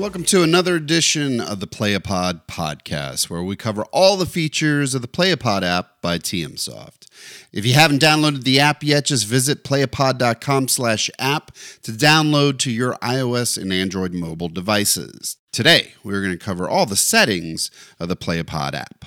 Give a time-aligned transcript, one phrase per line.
[0.00, 5.02] Welcome to another edition of the Playapod podcast, where we cover all the features of
[5.02, 7.06] the Playapod app by TMSoft.
[7.52, 11.52] If you haven't downloaded the app yet, just visit playapod.com slash app
[11.82, 15.36] to download to your iOS and Android mobile devices.
[15.52, 17.70] Today, we're going to cover all the settings
[18.00, 19.04] of the Playapod app.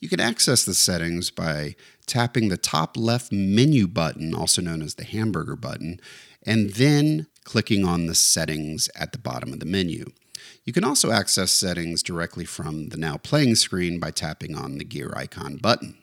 [0.00, 4.96] You can access the settings by tapping the top left menu button, also known as
[4.96, 5.98] the hamburger button,
[6.44, 10.04] and then clicking on the settings at the bottom of the menu.
[10.64, 14.84] You can also access settings directly from the Now Playing screen by tapping on the
[14.84, 15.96] gear icon button.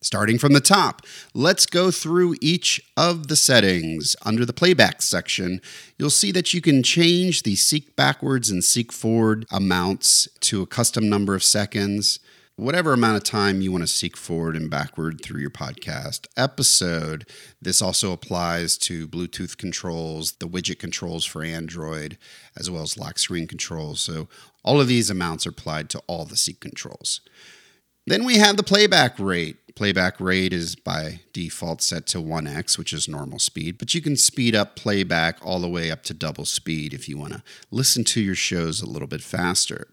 [0.00, 1.02] Starting from the top,
[1.34, 4.14] let's go through each of the settings.
[4.24, 5.60] Under the playback section,
[5.98, 10.66] you'll see that you can change the seek backwards and seek forward amounts to a
[10.66, 12.20] custom number of seconds
[12.58, 17.24] whatever amount of time you want to seek forward and backward through your podcast episode.
[17.62, 22.18] This also applies to Bluetooth controls, the widget controls for Android,
[22.56, 24.00] as well as lock screen controls.
[24.00, 24.28] So
[24.64, 27.20] all of these amounts are applied to all the seek controls.
[28.06, 29.76] Then we have the playback rate.
[29.76, 34.16] Playback rate is by default set to 1x, which is normal speed, but you can
[34.16, 38.02] speed up playback all the way up to double speed if you want to listen
[38.02, 39.86] to your shows a little bit faster.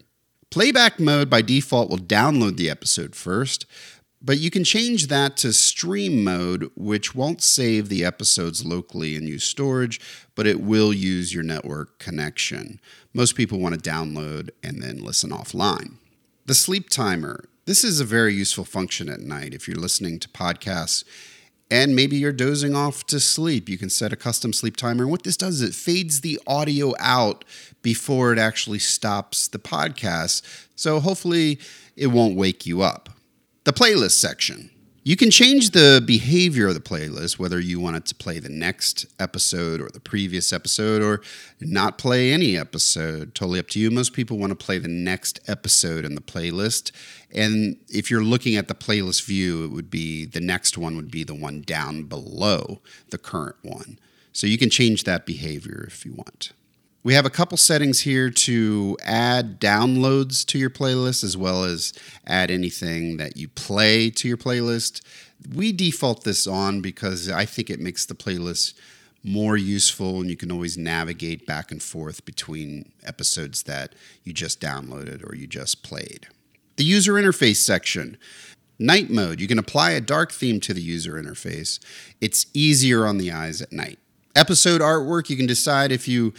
[0.50, 3.66] Playback mode by default will download the episode first,
[4.22, 9.28] but you can change that to stream mode, which won't save the episodes locally and
[9.28, 10.00] use storage,
[10.34, 12.80] but it will use your network connection.
[13.12, 15.94] Most people want to download and then listen offline.
[16.46, 17.48] The sleep timer.
[17.66, 21.04] This is a very useful function at night if you're listening to podcasts
[21.70, 23.68] and maybe you're dozing off to sleep.
[23.68, 25.02] You can set a custom sleep timer.
[25.02, 27.44] And what this does is it fades the audio out
[27.82, 30.42] before it actually stops the podcast.
[30.76, 31.58] So hopefully
[31.96, 33.08] it won't wake you up.
[33.64, 34.70] The playlist section.
[35.06, 38.48] You can change the behavior of the playlist, whether you want it to play the
[38.48, 41.22] next episode or the previous episode or
[41.60, 43.32] not play any episode.
[43.32, 43.92] Totally up to you.
[43.92, 46.90] Most people want to play the next episode in the playlist.
[47.32, 51.12] And if you're looking at the playlist view, it would be the next one would
[51.12, 52.80] be the one down below
[53.10, 54.00] the current one.
[54.32, 56.50] So you can change that behavior if you want.
[57.06, 61.92] We have a couple settings here to add downloads to your playlist as well as
[62.26, 65.02] add anything that you play to your playlist.
[65.54, 68.74] We default this on because I think it makes the playlist
[69.22, 73.94] more useful and you can always navigate back and forth between episodes that
[74.24, 76.26] you just downloaded or you just played.
[76.74, 78.18] The user interface section.
[78.80, 81.78] Night mode, you can apply a dark theme to the user interface.
[82.20, 84.00] It's easier on the eyes at night
[84.36, 85.30] episode artwork.
[85.30, 86.34] You can decide if you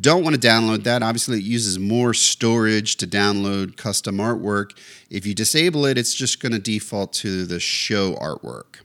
[0.00, 1.02] don't want to download that.
[1.02, 4.76] Obviously, it uses more storage to download custom artwork.
[5.10, 8.80] If you disable it, it's just going to default to the show artwork.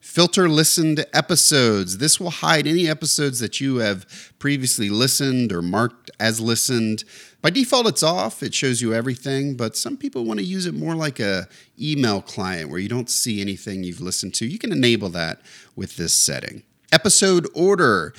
[0.00, 1.98] Filter listened episodes.
[1.98, 7.04] This will hide any episodes that you have previously listened or marked as listened.
[7.42, 8.42] By default, it's off.
[8.42, 11.48] It shows you everything, but some people want to use it more like a
[11.78, 14.46] email client where you don't see anything you've listened to.
[14.46, 15.42] You can enable that
[15.74, 16.62] with this setting.
[16.92, 18.14] Episode order.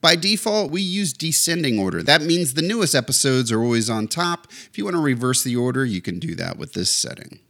[0.00, 2.02] By default, we use descending order.
[2.02, 4.46] That means the newest episodes are always on top.
[4.50, 7.40] If you want to reverse the order, you can do that with this setting.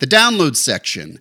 [0.00, 1.18] The download section.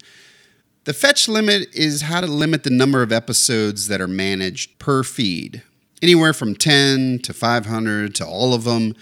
[0.86, 5.04] The fetch limit is how to limit the number of episodes that are managed per
[5.04, 5.62] feed,
[6.02, 8.96] anywhere from 10 to 500 to all of them.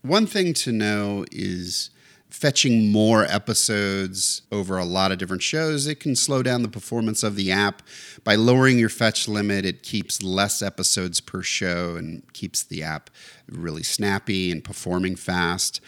[0.00, 1.90] One thing to know is
[2.36, 7.22] fetching more episodes over a lot of different shows, it can slow down the performance
[7.22, 7.80] of the app.
[8.24, 13.08] By lowering your fetch limit, it keeps less episodes per show and keeps the app
[13.48, 15.80] really snappy and performing fast.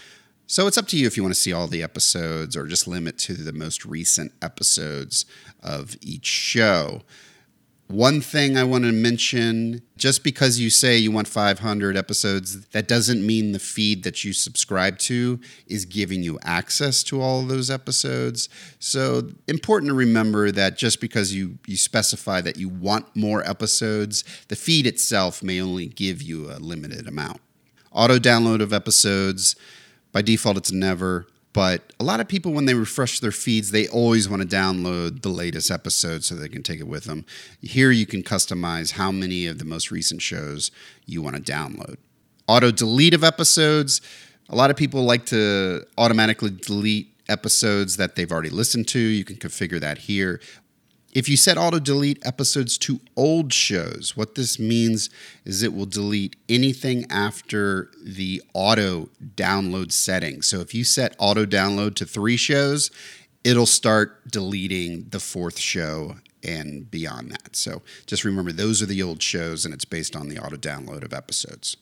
[0.47, 2.89] So it's up to you if you want to see all the episodes or just
[2.89, 5.27] limit to the most recent episodes
[5.63, 7.03] of each show.
[7.89, 12.87] One thing I want to mention just because you say you want 500 episodes, that
[12.87, 17.49] doesn't mean the feed that you subscribe to is giving you access to all of
[17.49, 18.51] those episodes.
[18.79, 24.23] So, important to remember that just because you, you specify that you want more episodes,
[24.49, 27.41] the feed itself may only give you a limited amount.
[27.91, 29.57] Auto download of episodes,
[30.13, 31.27] by default, it's never.
[31.59, 35.23] But a lot of people, when they refresh their feeds, they always want to download
[35.23, 37.25] the latest episode so they can take it with them.
[37.61, 40.71] Here, you can customize how many of the most recent shows
[41.05, 41.97] you want to download.
[42.47, 44.01] Auto delete of episodes.
[44.49, 49.01] A lot of people like to automatically delete episodes that they've already listened to.
[49.01, 50.41] You can configure that here.
[51.13, 55.09] If you set auto delete episodes to old shows, what this means
[55.45, 60.43] is it will delete anything after the auto download setting.
[60.43, 62.91] So if you set auto download to three shows,
[63.43, 67.57] it'll start deleting the fourth show and beyond that.
[67.57, 71.05] So just remember, those are the old shows and it's based on the auto download
[71.05, 71.77] of episodes.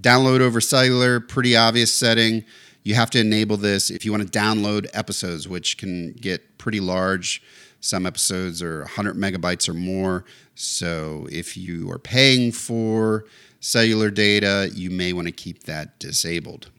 [0.00, 2.44] Download over cellular, pretty obvious setting.
[2.82, 6.80] You have to enable this if you want to download episodes, which can get pretty
[6.80, 7.42] large.
[7.82, 10.24] Some episodes are 100 megabytes or more.
[10.54, 13.24] So if you are paying for
[13.58, 16.70] cellular data, you may want to keep that disabled.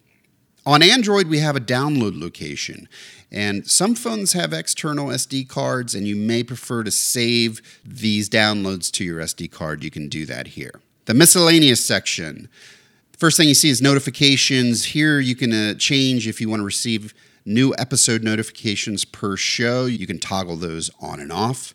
[0.66, 2.88] On Android, we have a download location,
[3.30, 8.90] and some phones have external SD cards, and you may prefer to save these downloads
[8.94, 9.84] to your SD card.
[9.84, 10.80] You can do that here.
[11.04, 12.48] The miscellaneous section.
[13.18, 14.86] First thing you see is notifications.
[14.86, 17.14] Here you can uh, change if you want to receive
[17.46, 19.86] new episode notifications per show.
[19.86, 21.74] You can toggle those on and off.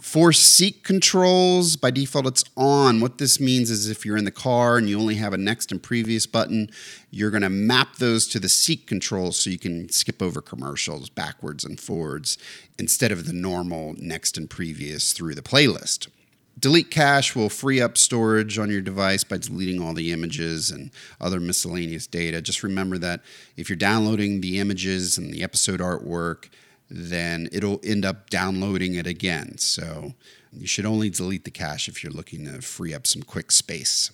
[0.00, 3.00] For seek controls, by default it's on.
[3.00, 5.72] What this means is if you're in the car and you only have a next
[5.72, 6.70] and previous button,
[7.10, 11.08] you're going to map those to the seek controls so you can skip over commercials
[11.08, 12.38] backwards and forwards
[12.78, 16.08] instead of the normal next and previous through the playlist.
[16.58, 20.90] Delete cache will free up storage on your device by deleting all the images and
[21.20, 22.40] other miscellaneous data.
[22.40, 23.20] Just remember that
[23.56, 26.48] if you're downloading the images and the episode artwork,
[26.88, 29.58] then it'll end up downloading it again.
[29.58, 30.14] So
[30.50, 34.10] you should only delete the cache if you're looking to free up some quick space.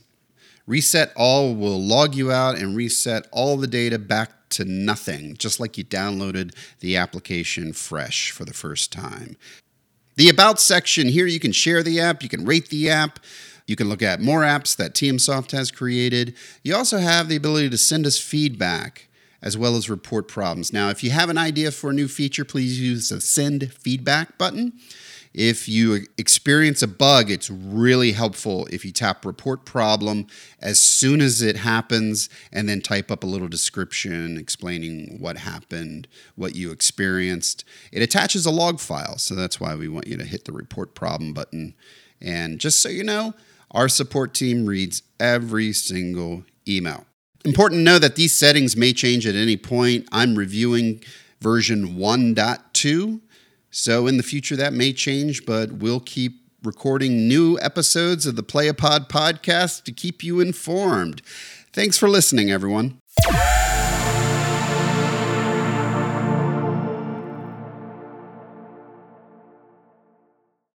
[0.66, 5.60] Reset all will log you out and reset all the data back to nothing, just
[5.60, 9.36] like you downloaded the application fresh for the first time.
[10.16, 13.18] The About section here, you can share the app, you can rate the app,
[13.66, 16.34] you can look at more apps that TMSoft has created.
[16.62, 19.08] You also have the ability to send us feedback
[19.40, 20.72] as well as report problems.
[20.72, 24.36] Now, if you have an idea for a new feature, please use the send feedback
[24.38, 24.74] button.
[25.34, 30.26] If you experience a bug, it's really helpful if you tap report problem
[30.60, 36.06] as soon as it happens and then type up a little description explaining what happened,
[36.36, 37.64] what you experienced.
[37.92, 40.94] It attaches a log file, so that's why we want you to hit the report
[40.94, 41.74] problem button.
[42.20, 43.32] And just so you know,
[43.70, 47.06] our support team reads every single email.
[47.44, 50.06] Important to know that these settings may change at any point.
[50.12, 51.02] I'm reviewing
[51.40, 53.20] version 1.2
[53.72, 58.42] so in the future, that may change, but we'll keep recording new episodes of the
[58.42, 61.22] Playapod podcast to keep you informed.
[61.72, 62.98] Thanks for listening, everyone.